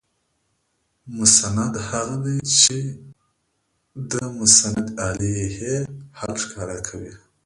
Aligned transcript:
مسند 1.17 1.73
هغه 1.89 2.15
دئ، 2.23 2.37
چي 2.41 2.51
چي 2.61 2.79
د 4.11 4.13
مسندالیه 4.37 5.75
حال 6.17 6.33
ښکاره 6.43 6.77
کوي. 6.87 7.13